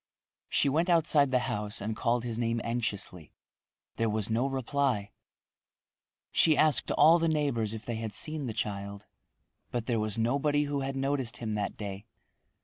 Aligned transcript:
She 0.49 0.67
went 0.67 0.89
outside 0.89 1.29
the 1.29 1.37
house 1.45 1.79
and 1.79 1.95
called 1.95 2.23
his 2.23 2.35
name 2.39 2.59
anxiously. 2.63 3.33
There 3.97 4.09
was 4.09 4.31
no 4.31 4.47
reply. 4.47 5.11
She 6.31 6.57
asked 6.57 6.89
all 6.93 7.19
the 7.19 7.27
neighbors 7.27 7.75
if 7.75 7.85
they 7.85 7.97
had 7.97 8.11
seen 8.11 8.47
the 8.47 8.51
child, 8.51 9.05
but 9.69 9.85
there 9.85 9.99
was 9.99 10.17
nobody 10.17 10.63
who 10.63 10.79
had 10.79 10.95
noticed 10.95 11.37
him 11.37 11.53
that 11.53 11.77
day. 11.77 12.07